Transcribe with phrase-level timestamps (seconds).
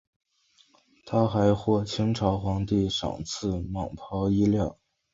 [1.05, 4.79] 他还获清朝皇帝赏赐蟒袍衣料。